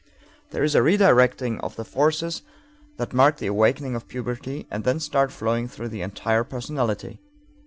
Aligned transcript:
There 0.49 0.63
is 0.63 0.73
a 0.73 0.79
redirecting 0.79 1.59
of 1.59 1.75
the 1.75 1.85
forces 1.85 2.41
that 2.97 3.13
mark 3.13 3.37
the 3.37 3.45
awakening 3.45 3.93
of 3.93 4.07
puberty 4.07 4.65
and 4.71 4.83
then 4.83 4.99
start 4.99 5.31
flowing 5.31 5.67
through 5.67 5.89
the 5.89 6.01
entire 6.01 6.43
personality. 6.43 7.19